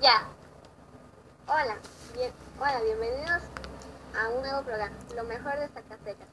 [0.00, 0.28] Ya.
[1.48, 1.76] Hola,
[2.14, 3.42] bien, hola, bienvenidos
[4.16, 6.28] a un nuevo programa, lo mejor de Zacatecas.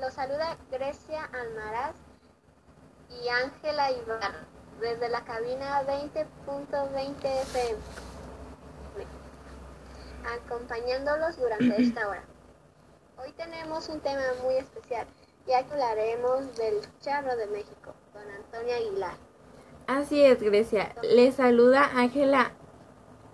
[0.00, 1.96] Los saluda Grecia Almaraz
[3.10, 4.46] y Ángela Ibarra
[4.80, 7.78] desde la cabina 20.20 FM,
[10.36, 12.22] acompañándolos durante esta hora.
[13.20, 15.08] Hoy tenemos un tema muy especial,
[15.44, 19.16] ya que hablaremos del Charro de México, don Antonio Aguilar.
[19.88, 20.94] Así es, Grecia.
[21.02, 22.52] Les saluda Ángela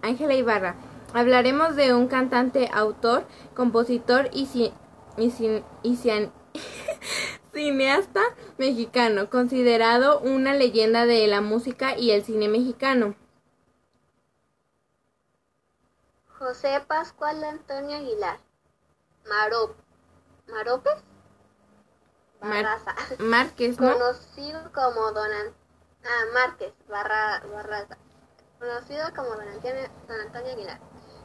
[0.05, 0.75] Ángela Ibarra.
[1.13, 4.73] Hablaremos de un cantante, autor, compositor y, ci-
[5.17, 6.33] y ci- y cian-
[7.53, 8.21] cineasta
[8.59, 13.15] mexicano, considerado una leyenda de la música y el cine mexicano.
[16.39, 18.39] José Pascual Antonio Aguilar.
[19.29, 19.77] Marop.
[20.49, 21.03] ¿Maropes?
[22.43, 22.95] Mar- Barraza.
[23.19, 23.93] Márquez, ¿no?
[23.93, 25.55] Conocido como Don An-
[26.05, 27.97] ah, Márquez Barra, Barraza.
[28.59, 30.81] Conocido como Don Antonio, Aguilar.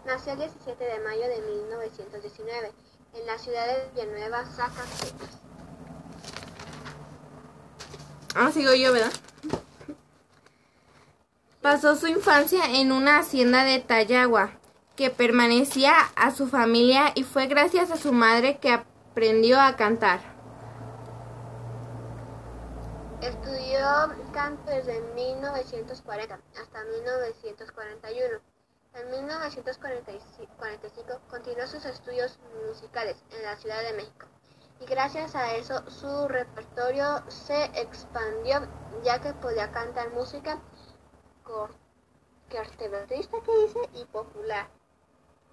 [0.05, 2.71] Nació el 17 de mayo de 1919
[3.13, 5.39] en la ciudad de Villanueva, Zacatecas.
[8.35, 9.11] Ah, sigo yo, ¿verdad?
[11.61, 14.51] Pasó su infancia en una hacienda de Tayagua,
[14.95, 20.21] que permanecía a su familia y fue gracias a su madre que aprendió a cantar.
[23.21, 28.39] Estudió canto desde 1940 hasta 1941.
[28.95, 34.25] En 1945 continuó sus estudios musicales en la Ciudad de México
[34.79, 38.67] y gracias a eso su repertorio se expandió
[39.03, 40.59] ya que podía cantar música
[41.43, 41.75] cor-
[42.49, 44.67] cortometrista que dice y popular.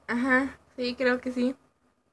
[0.06, 1.56] Ajá, sí, creo que sí.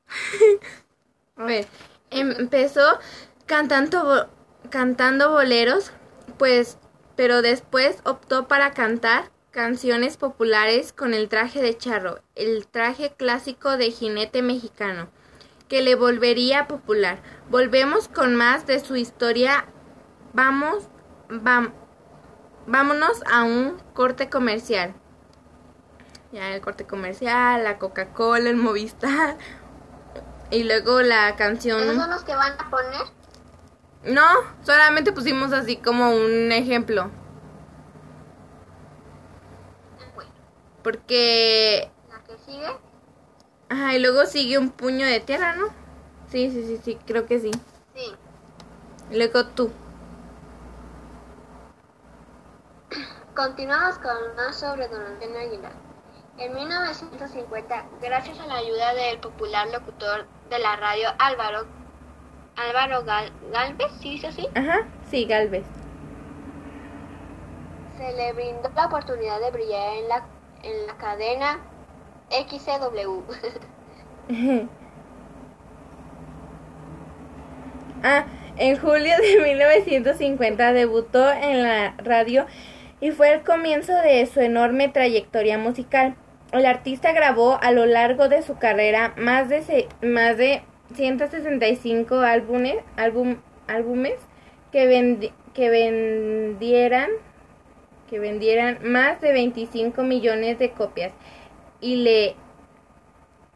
[1.38, 1.68] a ver,
[2.10, 3.00] em- empezó
[3.46, 4.30] cantando,
[4.70, 5.92] cantando boleros,
[6.38, 6.78] pues,
[7.16, 13.78] pero después optó para cantar canciones populares con el traje de charro, el traje clásico
[13.78, 15.10] de jinete mexicano,
[15.68, 17.22] que le volvería popular.
[17.50, 19.66] Volvemos con más de su historia.
[20.34, 20.88] Vamos,
[21.30, 21.72] vam-
[22.66, 24.96] vámonos a un corte comercial.
[26.32, 29.38] Ya el corte comercial, la Coca-Cola, el Movistar.
[30.52, 31.82] Y luego la canción.
[31.82, 33.02] ¿Esos son los que van a poner?
[34.06, 34.26] No,
[34.64, 37.10] solamente pusimos así como un ejemplo.
[40.14, 40.32] Bueno,
[40.84, 41.90] Porque.
[42.10, 42.68] la que sigue.
[43.70, 45.68] Ajá, y luego sigue un puño de tierra, ¿no?
[46.30, 47.52] Sí, sí, sí, sí, creo que sí.
[47.96, 48.14] Sí.
[49.10, 49.72] Y luego tú.
[53.36, 55.72] Continuamos con más sobre Don Antonio Aguilar.
[56.38, 61.66] En 1950, gracias a la ayuda del popular locutor de la radio Álvaro,
[62.56, 64.48] Álvaro Gal- Galvez, ¿sí dice así?
[64.56, 65.64] Ajá, sí, Galvez.
[67.98, 70.26] Se le brindó la oportunidad de brillar en la,
[70.64, 71.60] en la cadena
[72.30, 73.24] XCW.
[78.04, 78.26] Ah,
[78.58, 82.46] en julio de 1950 debutó en la radio
[83.00, 86.16] y fue el comienzo de su enorme trayectoria musical.
[86.52, 90.64] El artista grabó a lo largo de su carrera más de, se- más de
[90.96, 93.38] 165 álbumes, álbum-
[93.68, 94.16] álbumes
[94.72, 97.10] que, vendi- que vendieran
[98.10, 101.12] que vendieran más de 25 millones de copias
[101.82, 102.36] y le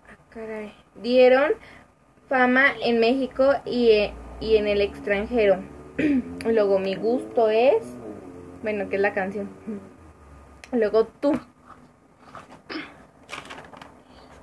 [0.09, 1.51] ah, caray, dieron
[2.27, 5.57] fama en México y, e- y en el extranjero.
[6.45, 7.83] Luego mi gusto es,
[8.63, 9.49] bueno, que es la canción.
[10.71, 11.39] Luego tú.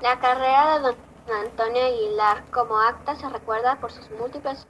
[0.00, 0.94] La carrera de
[1.32, 4.66] Antonio Aguilar como acta se recuerda por sus múltiples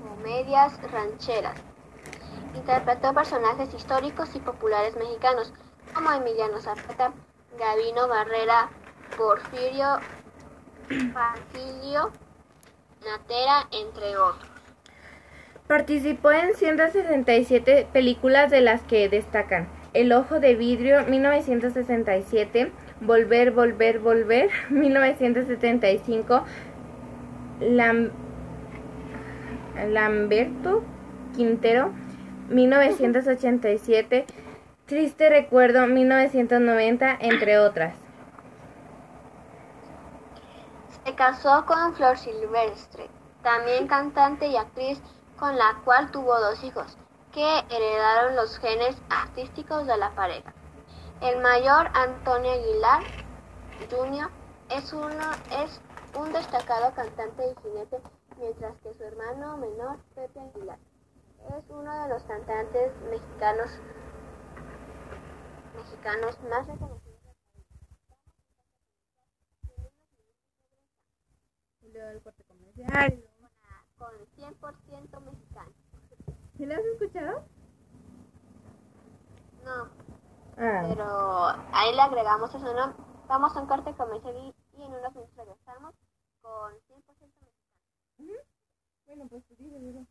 [0.00, 1.58] comedias rancheras.
[2.54, 5.52] Interpretó personajes históricos y populares mexicanos
[5.94, 7.12] como Emiliano Zapata,
[7.58, 8.68] Gavino Barrera,
[9.16, 9.98] Porfirio,
[11.12, 12.12] Parcilio,
[13.04, 14.48] Natera, entre otros.
[15.66, 23.98] Participó en 167 películas de las que destacan El Ojo de Vidrio 1967, Volver, Volver,
[24.00, 26.42] Volver 1975,
[27.60, 28.10] Lam-
[29.88, 30.82] Lamberto
[31.34, 31.92] Quintero
[32.50, 34.26] 1987,
[34.86, 37.94] Triste Recuerdo 1990, entre otras.
[41.04, 43.08] Se casó con Flor Silvestre,
[43.42, 45.00] también cantante y actriz,
[45.38, 46.96] con la cual tuvo dos hijos,
[47.32, 50.52] que heredaron los genes artísticos de la pareja.
[51.20, 53.02] El mayor, Antonio Aguilar
[53.90, 54.30] Jr.,
[54.70, 55.80] es, uno, es
[56.16, 58.00] un destacado cantante y jinete,
[58.38, 60.78] mientras que su hermano menor, Pepe Aguilar,
[61.58, 63.68] es uno de los cantantes mexicanos
[65.74, 67.08] mexicanos más reconocidos
[71.80, 73.24] del corte comercial.
[73.96, 75.72] Con 100% mexicano.
[76.56, 77.44] ¿Sí lo has escuchado?
[79.64, 80.07] No,
[80.60, 80.84] Ah.
[80.88, 81.04] pero
[81.72, 82.94] ahí le agregamos eso, ¿no?
[83.28, 85.94] Vamos a un corte comercial y, y en unos minutos regresamos
[86.42, 86.80] con 100%
[87.20, 87.52] mexicano.
[89.06, 90.06] Bueno, pues tú dices eso.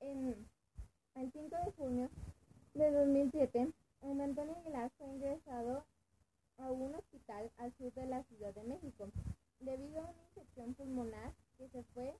[0.00, 0.48] En
[1.14, 2.10] el 5 de junio
[2.74, 5.84] de 2007, don Antonio Aguilar fue ingresado
[6.58, 9.08] a un hospital al sur de la Ciudad de México
[9.60, 12.16] debido a una infección pulmonar que se fue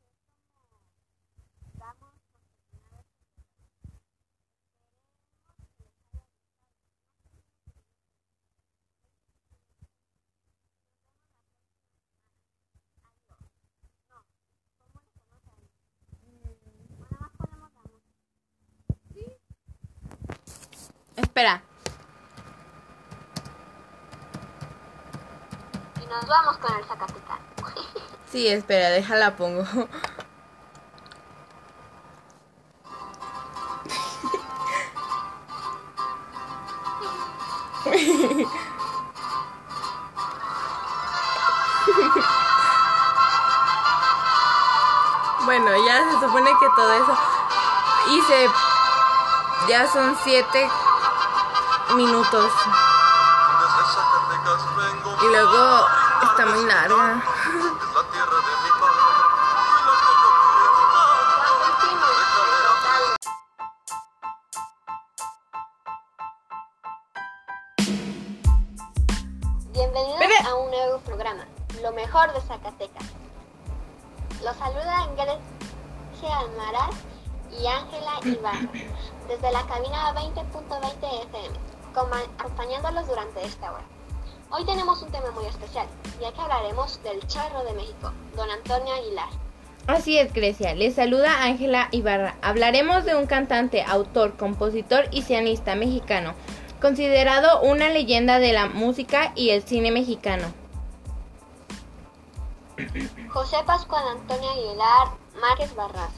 [0.00, 1.20] en el corazón de México.
[1.78, 3.84] Vamos por terminado este programa.
[5.20, 6.26] Esperemos que les haya gustado.
[13.06, 13.38] Adiós.
[14.10, 14.24] No,
[14.84, 15.68] ¿cómo le ponemos ahí?
[16.22, 18.14] O nada más ponemos la música.
[21.20, 21.62] Espera.
[26.02, 27.40] Y nos vamos con el Zacatecano.
[28.30, 29.64] Sí, espera, déjala pongo.
[45.44, 47.18] Bueno, ya se supone que todo eso.
[48.28, 48.48] Se.
[49.68, 50.70] Ya son siete
[51.94, 52.50] minutos.
[55.22, 55.86] Y luego
[56.22, 57.22] está muy larga.
[69.72, 71.44] Bienvenidos a un nuevo programa,
[71.82, 73.04] Lo mejor de Zacatecas.
[74.44, 76.94] Los saludan Grecia Almaraz
[77.58, 78.68] y Ángela Ibarra
[79.28, 83.84] desde la cabina 20.20 FM, coma- acompañándolos durante esta hora.
[84.50, 85.86] Hoy tenemos un tema muy especial,
[86.20, 89.28] ya que hablaremos del charro de México, don Antonio Aguilar.
[89.86, 90.74] Así es, Grecia.
[90.74, 92.36] Les saluda Ángela Ibarra.
[92.42, 96.34] Hablaremos de un cantante, autor, compositor y cianista mexicano,
[96.80, 100.52] considerado una leyenda de la música y el cine mexicano.
[103.28, 105.08] José Pascual Antonio Aguilar
[105.40, 106.12] Márquez Barraza,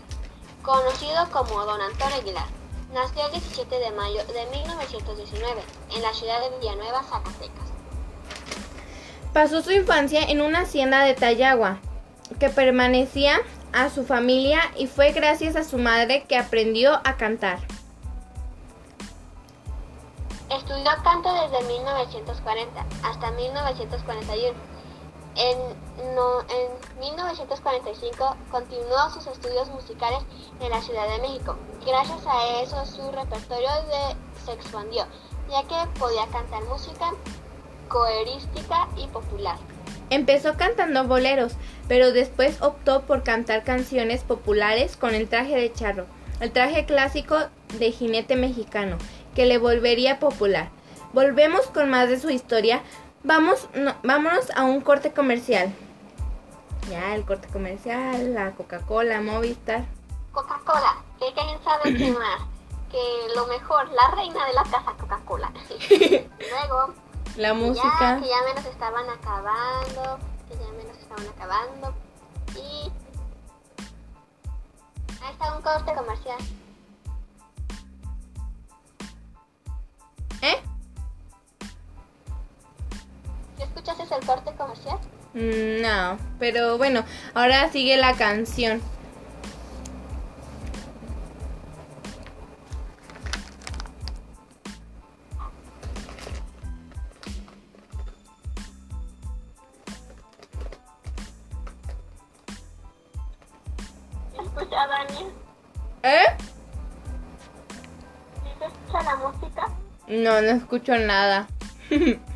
[0.63, 2.47] conocido como Don Antonio Aguilar,
[2.93, 5.63] nació el 17 de mayo de 1919
[5.95, 7.73] en la ciudad de Villanueva, Zacatecas.
[9.33, 11.79] Pasó su infancia en una hacienda de Tayagua,
[12.39, 13.41] que permanecía
[13.73, 17.59] a su familia y fue gracias a su madre que aprendió a cantar.
[20.51, 24.72] Estudió canto desde 1940 hasta 1941.
[25.37, 25.59] En,
[26.15, 30.19] no- en 1945 continuó sus estudios musicales
[30.61, 31.57] en la Ciudad de México.
[31.87, 33.69] Gracias a eso su repertorio
[34.45, 35.07] se expandió,
[35.51, 37.13] ya que podía cantar música
[37.89, 39.57] coerística y popular.
[40.11, 41.53] Empezó cantando boleros,
[41.89, 46.07] pero después optó por cantar canciones populares con el traje de charro,
[46.41, 47.37] el traje clásico
[47.79, 48.99] de jinete mexicano,
[49.35, 50.69] que le volvería popular.
[51.15, 52.83] Volvemos con más de su historia.
[53.25, 55.73] Vamos, no- vámonos a un corte comercial.
[56.91, 59.85] Ya, el corte comercial, la Coca-Cola, Movistar.
[60.33, 62.41] Coca-Cola, que quién sabe qué más,
[62.91, 62.99] que
[63.37, 65.53] lo mejor, la reina de la casa Coca-Cola.
[65.89, 66.95] Luego,
[67.37, 68.19] La ya música.
[68.21, 71.95] que ya menos estaban acabando, que ya menos estaban acabando.
[72.57, 72.91] Y
[75.23, 76.39] ahí está un corte comercial.
[83.85, 84.99] ¿Sí escuchas ese el corte comercial?
[85.35, 88.81] Mm, No, pero bueno, ahora sigue la canción.
[106.05, 106.25] ¿Eh?
[108.43, 109.69] ¿Sí se escucha la música?
[110.09, 111.47] No, no escucho nada.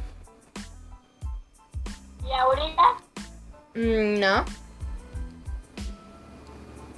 [3.76, 4.44] No.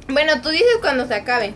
[0.07, 1.53] Bueno, tú dices cuando se acabe.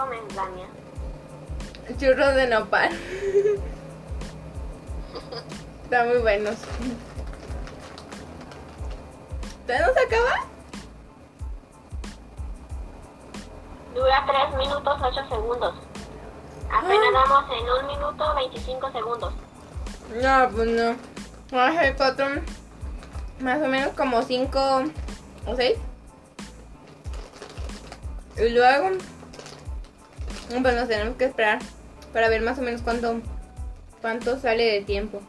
[0.00, 0.66] ¿Qué comes, Dania?
[1.98, 2.90] Churros de nopal.
[5.84, 6.54] Están muy buenos.
[9.66, 10.46] ¿Todavía no se acaba?
[13.94, 15.74] Dura 3 minutos 8 segundos.
[16.72, 17.24] Apenas Ah.
[17.28, 19.34] vamos en 1 minuto 25 segundos.
[20.22, 20.96] No, pues no.
[21.52, 22.26] Vamos a hacer cuatro,
[23.40, 24.84] más o menos como cinco
[25.46, 25.76] o seis.
[28.38, 28.90] Y luego,
[30.62, 31.60] pues nos tenemos que esperar
[32.12, 33.20] para ver más o menos cuánto,
[34.00, 35.22] cuánto sale de tiempo.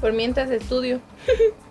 [0.00, 1.00] Por mientras estudio.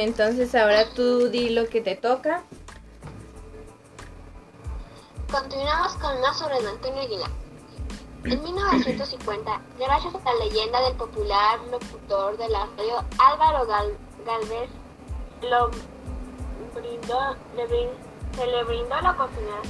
[0.00, 2.42] Entonces ahora tú di lo que te toca.
[5.30, 7.30] Continuamos con más sobre don Antonio Aguilar.
[8.24, 14.70] En 1950, gracias a la leyenda del popular locutor de la radio Álvaro Gal- Galvez,
[15.42, 15.70] lo
[16.74, 17.66] brindó, le
[18.36, 19.62] se le brindó la oportunidad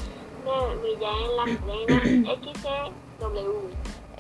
[0.45, 2.35] de brillar en la cadena
[3.21, 3.71] XCW.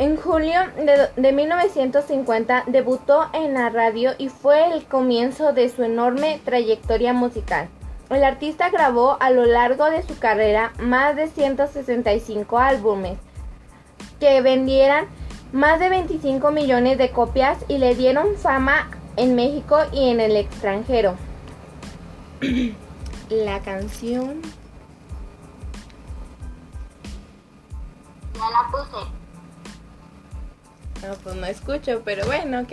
[0.02, 5.84] En julio de, de 1950 debutó en la radio y fue el comienzo de su
[5.84, 7.68] enorme trayectoria musical.
[8.10, 13.16] El artista grabó a lo largo de su carrera más de 165 álbumes
[14.18, 15.06] que vendieran
[15.52, 20.36] más de 25 millones de copias y le dieron fama en México y en el
[20.36, 21.14] extranjero.
[23.30, 24.42] La canción
[28.34, 29.21] Ya la puse.
[31.02, 32.72] No, pues no escucho, pero bueno, ok.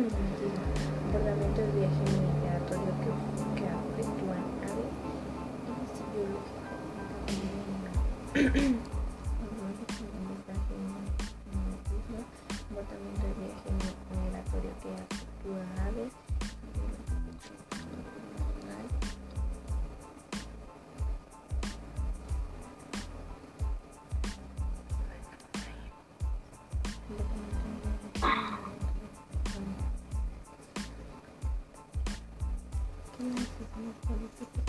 [33.73, 34.61] como políticos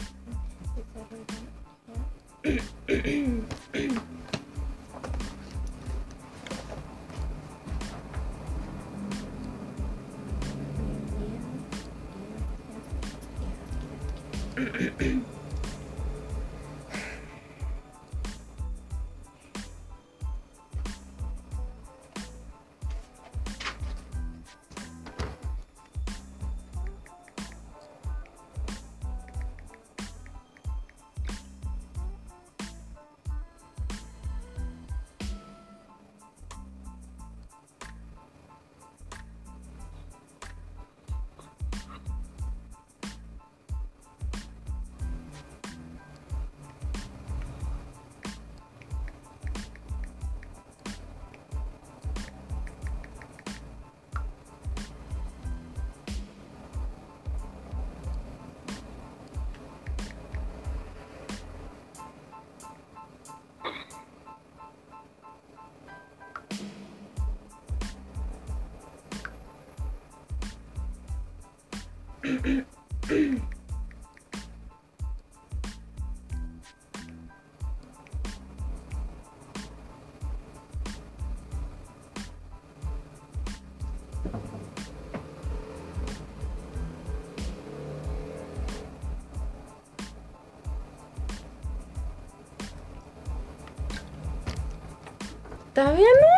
[95.75, 96.32] ¿Todavía no?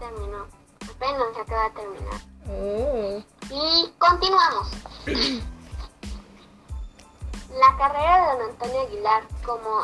[0.00, 0.46] Terminó.
[0.90, 2.20] Apenas se acaba de terminar.
[2.48, 3.22] Oh.
[3.50, 4.70] Y continuamos.
[7.58, 9.80] La carrera de don Antonio Aguilar como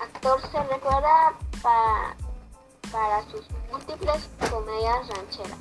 [0.00, 1.32] actor se recuerda
[1.62, 2.16] para,
[2.90, 5.58] para sus múltiples comedias rancheras.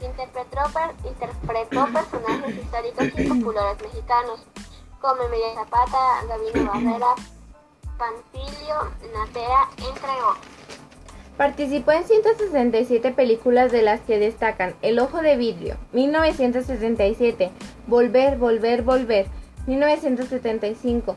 [0.00, 4.40] Interpretó, per- interpretó personajes históricos y populares mexicanos
[5.00, 7.14] como Emilia Zapata, Gabino Barrera,
[7.98, 10.57] Pancilio, Natera, entre otros.
[11.38, 17.52] Participó en 167 películas de las que destacan El Ojo de Vidrio, 1967,
[17.86, 19.28] Volver, Volver, Volver,
[19.68, 21.16] 1975,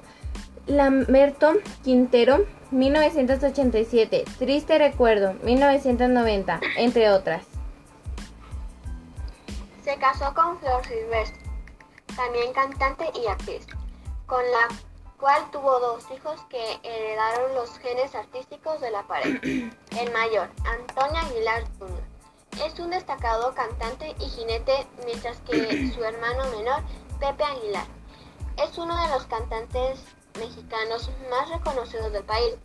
[0.67, 1.53] Lamberto
[1.83, 7.43] Quintero, 1987, Triste Recuerdo, 1990, entre otras.
[9.83, 11.41] Se casó con Flor Silvestre,
[12.15, 13.65] también cantante y actriz,
[14.27, 14.90] con la
[15.21, 19.39] cual tuvo dos hijos que heredaron los genes artísticos de la pareja.
[19.43, 22.01] El mayor, Antonio Aguilar Jr.,
[22.65, 26.81] es un destacado cantante y jinete, mientras que su hermano menor,
[27.19, 27.85] Pepe Aguilar,
[28.57, 30.03] es uno de los cantantes
[30.39, 32.55] mexicanos más reconocidos del país.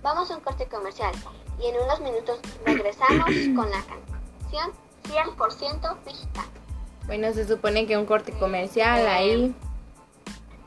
[0.00, 1.12] Vamos a un corte comercial
[1.60, 4.72] y en unos minutos regresamos con la canción
[5.04, 6.48] 100% mexicana.
[7.06, 9.54] Bueno, se supone que un corte comercial ahí.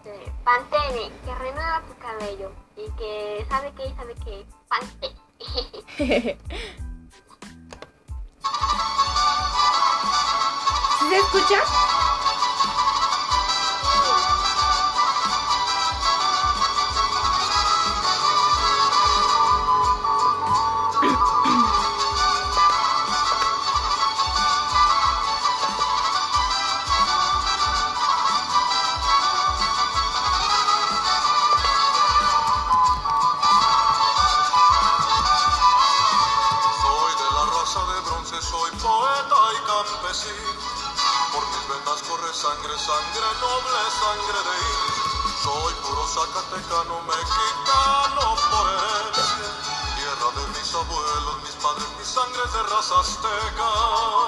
[0.03, 5.15] Este, Pantene, que renueva tu cabello y que sabe que sabe que Pantene.
[10.99, 11.90] ¿Sí se escucha?
[46.31, 48.67] Zacatecano, mexicano por.
[49.95, 54.20] Tierra de mis abuelos, mis padres, mi sangre de raza azteca.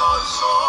[0.00, 0.67] I saw.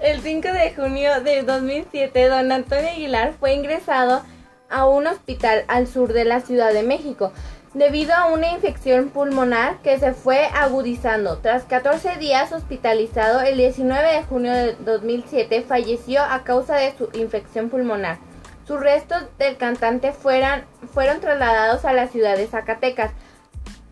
[0.00, 2.28] El 5 de junio de 2007.
[2.28, 4.22] Don Antonio Aguilar fue ingresado
[4.70, 7.32] a un hospital al sur de la Ciudad de México
[7.74, 11.38] debido a una infección pulmonar que se fue agudizando.
[11.38, 17.10] Tras 14 días hospitalizado, el 19 de junio de 2007 falleció a causa de su
[17.14, 18.18] infección pulmonar.
[18.66, 23.12] Sus restos del cantante fueron trasladados a la ciudad de Zacatecas,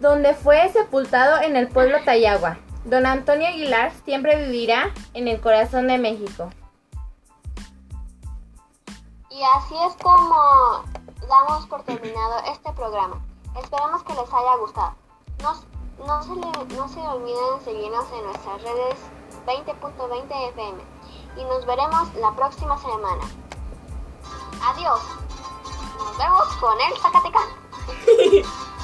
[0.01, 2.59] donde fue sepultado en el pueblo Tayagua.
[2.87, 6.51] Don Antonio Aguilar siempre vivirá en el corazón de México.
[9.31, 10.85] Y así es como
[11.29, 13.21] damos por terminado este programa.
[13.61, 14.95] Esperamos que les haya gustado.
[15.43, 15.55] No,
[16.07, 18.97] no, se, le- no se olviden seguirnos en nuestras redes
[19.47, 20.79] 20.20 FM
[21.39, 23.25] y nos veremos la próxima semana.
[24.63, 25.01] Adiós.
[25.99, 27.49] Nos vemos con el Zacatecas.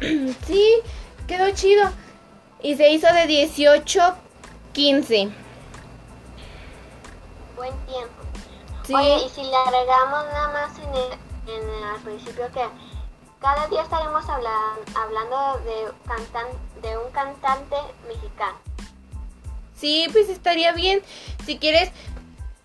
[0.46, 0.74] sí,
[1.26, 1.90] quedó chido.
[2.62, 4.14] Y se hizo de 18
[4.72, 5.28] 15.
[7.56, 8.22] Buen tiempo.
[8.86, 8.94] Sí.
[8.94, 12.60] Oye, y si le agregamos nada más en el, en el- al principio que
[13.40, 16.46] cada día estaremos habla- hablando de, cantan,
[16.82, 17.76] de un cantante
[18.08, 18.58] mexicano.
[19.76, 21.02] Sí, pues estaría bien.
[21.44, 21.90] Si quieres,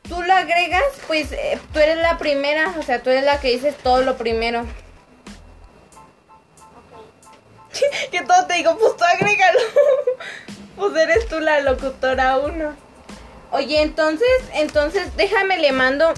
[0.07, 3.49] tú lo agregas, pues eh, tú eres la primera, o sea, tú eres la que
[3.49, 4.65] dices todo lo primero.
[8.47, 9.59] Te digo, pues tú agrégalo.
[10.75, 12.75] pues eres tú la locutora uno.
[13.51, 16.13] Oye, entonces, entonces déjame le mando